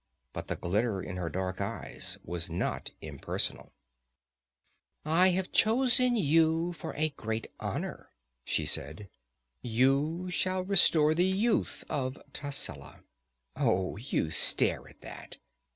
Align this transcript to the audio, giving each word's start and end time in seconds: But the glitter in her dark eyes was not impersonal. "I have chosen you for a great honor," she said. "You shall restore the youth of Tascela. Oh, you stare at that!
But 0.33 0.47
the 0.47 0.55
glitter 0.55 0.99
in 0.99 1.17
her 1.17 1.29
dark 1.29 1.61
eyes 1.61 2.17
was 2.25 2.49
not 2.49 2.89
impersonal. 3.01 3.71
"I 5.05 5.27
have 5.29 5.51
chosen 5.51 6.15
you 6.15 6.73
for 6.73 6.95
a 6.95 7.09
great 7.09 7.51
honor," 7.59 8.09
she 8.43 8.65
said. 8.65 9.09
"You 9.61 10.31
shall 10.31 10.63
restore 10.63 11.13
the 11.13 11.27
youth 11.27 11.83
of 11.87 12.17
Tascela. 12.33 13.01
Oh, 13.55 13.95
you 13.95 14.31
stare 14.31 14.87
at 14.89 15.01
that! 15.01 15.37